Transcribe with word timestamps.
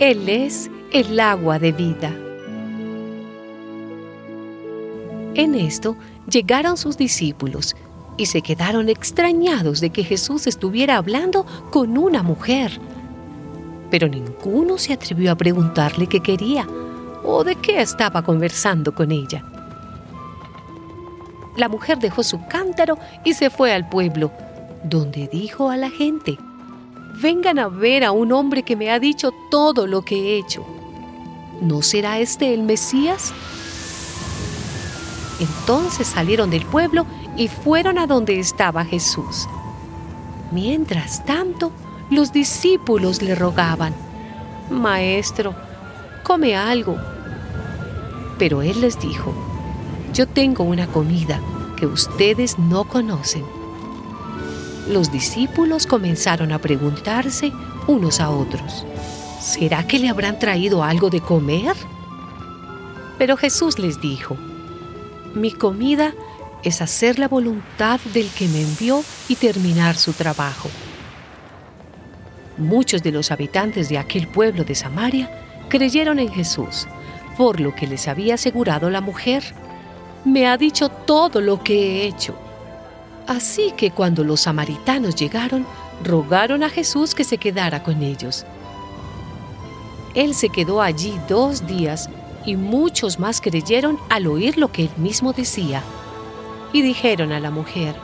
Él 0.00 0.30
es 0.30 0.70
el 0.92 1.20
agua 1.20 1.58
de 1.58 1.72
vida. 1.72 2.10
En 5.34 5.54
esto 5.54 5.94
llegaron 6.26 6.78
sus 6.78 6.96
discípulos 6.96 7.76
y 8.16 8.24
se 8.24 8.40
quedaron 8.40 8.88
extrañados 8.88 9.82
de 9.82 9.90
que 9.90 10.02
Jesús 10.02 10.46
estuviera 10.46 10.96
hablando 10.96 11.44
con 11.70 11.98
una 11.98 12.22
mujer. 12.22 12.80
Pero 13.90 14.08
ninguno 14.08 14.78
se 14.78 14.94
atrevió 14.94 15.32
a 15.32 15.36
preguntarle 15.36 16.06
qué 16.06 16.20
quería 16.20 16.66
o 17.22 17.44
de 17.44 17.56
qué 17.56 17.82
estaba 17.82 18.22
conversando 18.22 18.94
con 18.94 19.12
ella. 19.12 19.44
La 21.58 21.68
mujer 21.68 21.98
dejó 21.98 22.22
su 22.22 22.46
cántaro 22.46 22.96
y 23.22 23.34
se 23.34 23.50
fue 23.50 23.74
al 23.74 23.86
pueblo, 23.90 24.32
donde 24.82 25.28
dijo 25.30 25.68
a 25.68 25.76
la 25.76 25.90
gente, 25.90 26.38
vengan 27.20 27.58
a 27.58 27.68
ver 27.68 28.04
a 28.04 28.12
un 28.12 28.32
hombre 28.32 28.62
que 28.62 28.76
me 28.76 28.90
ha 28.90 28.98
dicho 28.98 29.32
todo 29.50 29.86
lo 29.86 30.02
que 30.02 30.16
he 30.16 30.38
hecho. 30.38 30.64
¿No 31.60 31.82
será 31.82 32.18
este 32.18 32.54
el 32.54 32.62
Mesías? 32.62 33.32
Entonces 35.38 36.06
salieron 36.06 36.50
del 36.50 36.64
pueblo 36.64 37.06
y 37.36 37.48
fueron 37.48 37.98
a 37.98 38.06
donde 38.06 38.38
estaba 38.38 38.84
Jesús. 38.84 39.48
Mientras 40.52 41.24
tanto, 41.24 41.72
los 42.10 42.32
discípulos 42.32 43.22
le 43.22 43.34
rogaban, 43.34 43.94
Maestro, 44.70 45.54
come 46.24 46.56
algo. 46.56 46.96
Pero 48.38 48.62
él 48.62 48.80
les 48.80 48.98
dijo, 48.98 49.32
yo 50.12 50.26
tengo 50.26 50.64
una 50.64 50.86
comida 50.86 51.40
que 51.76 51.86
ustedes 51.86 52.58
no 52.58 52.84
conocen. 52.84 53.59
Los 54.88 55.12
discípulos 55.12 55.86
comenzaron 55.86 56.52
a 56.52 56.58
preguntarse 56.58 57.52
unos 57.86 58.20
a 58.20 58.30
otros, 58.30 58.86
¿será 59.40 59.86
que 59.86 59.98
le 59.98 60.08
habrán 60.08 60.38
traído 60.38 60.82
algo 60.82 61.10
de 61.10 61.20
comer? 61.20 61.76
Pero 63.18 63.36
Jesús 63.36 63.78
les 63.78 64.00
dijo, 64.00 64.36
mi 65.34 65.52
comida 65.52 66.14
es 66.62 66.82
hacer 66.82 67.18
la 67.18 67.28
voluntad 67.28 68.00
del 68.12 68.28
que 68.30 68.48
me 68.48 68.62
envió 68.62 69.02
y 69.28 69.36
terminar 69.36 69.96
su 69.96 70.12
trabajo. 70.12 70.68
Muchos 72.58 73.02
de 73.02 73.12
los 73.12 73.30
habitantes 73.30 73.88
de 73.88 73.98
aquel 73.98 74.26
pueblo 74.26 74.64
de 74.64 74.74
Samaria 74.74 75.30
creyeron 75.68 76.18
en 76.18 76.30
Jesús, 76.30 76.86
por 77.38 77.60
lo 77.60 77.74
que 77.74 77.86
les 77.86 78.08
había 78.08 78.34
asegurado 78.34 78.90
la 78.90 79.00
mujer. 79.00 79.42
Me 80.24 80.46
ha 80.46 80.56
dicho 80.58 80.88
todo 80.88 81.40
lo 81.40 81.62
que 81.62 81.74
he 82.02 82.06
hecho. 82.06 82.34
Así 83.30 83.70
que 83.76 83.92
cuando 83.92 84.24
los 84.24 84.40
samaritanos 84.40 85.14
llegaron, 85.14 85.64
rogaron 86.02 86.64
a 86.64 86.68
Jesús 86.68 87.14
que 87.14 87.22
se 87.22 87.38
quedara 87.38 87.84
con 87.84 88.02
ellos. 88.02 88.44
Él 90.16 90.34
se 90.34 90.48
quedó 90.48 90.82
allí 90.82 91.16
dos 91.28 91.64
días 91.64 92.10
y 92.44 92.56
muchos 92.56 93.20
más 93.20 93.40
creyeron 93.40 94.00
al 94.08 94.26
oír 94.26 94.58
lo 94.58 94.72
que 94.72 94.82
él 94.82 94.90
mismo 94.96 95.32
decía. 95.32 95.84
Y 96.72 96.82
dijeron 96.82 97.30
a 97.30 97.38
la 97.38 97.52
mujer, 97.52 97.94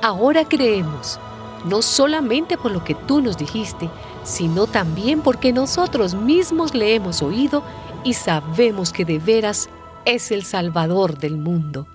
ahora 0.00 0.44
creemos, 0.44 1.18
no 1.64 1.82
solamente 1.82 2.56
por 2.56 2.70
lo 2.70 2.84
que 2.84 2.94
tú 2.94 3.20
nos 3.20 3.36
dijiste, 3.36 3.90
sino 4.22 4.68
también 4.68 5.22
porque 5.22 5.52
nosotros 5.52 6.14
mismos 6.14 6.72
le 6.72 6.94
hemos 6.94 7.20
oído 7.20 7.64
y 8.04 8.14
sabemos 8.14 8.92
que 8.92 9.04
de 9.04 9.18
veras 9.18 9.68
es 10.04 10.30
el 10.30 10.44
Salvador 10.44 11.18
del 11.18 11.36
mundo. 11.36 11.88